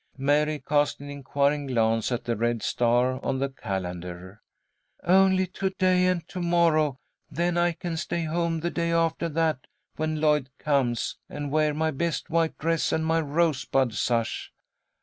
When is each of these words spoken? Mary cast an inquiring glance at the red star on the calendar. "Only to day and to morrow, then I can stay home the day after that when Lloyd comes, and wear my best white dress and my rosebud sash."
Mary 0.17 0.57
cast 0.57 0.99
an 0.99 1.11
inquiring 1.11 1.67
glance 1.67 2.11
at 2.11 2.23
the 2.23 2.35
red 2.35 2.63
star 2.63 3.23
on 3.23 3.37
the 3.37 3.49
calendar. 3.49 4.41
"Only 5.03 5.45
to 5.45 5.69
day 5.69 6.07
and 6.07 6.27
to 6.29 6.41
morrow, 6.41 6.97
then 7.29 7.55
I 7.55 7.73
can 7.73 7.97
stay 7.97 8.23
home 8.23 8.61
the 8.61 8.71
day 8.71 8.91
after 8.91 9.29
that 9.29 9.67
when 9.97 10.19
Lloyd 10.19 10.49
comes, 10.57 11.17
and 11.29 11.51
wear 11.51 11.75
my 11.75 11.91
best 11.91 12.31
white 12.31 12.57
dress 12.57 12.91
and 12.91 13.05
my 13.05 13.21
rosebud 13.21 13.93
sash." 13.93 14.51